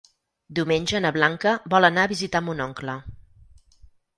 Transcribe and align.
Diumenge 0.59 1.01
na 1.03 1.11
Blanca 1.17 1.53
vol 1.75 1.91
anar 1.91 2.07
a 2.09 2.11
visitar 2.15 2.43
mon 2.47 2.65
oncle. 2.69 2.97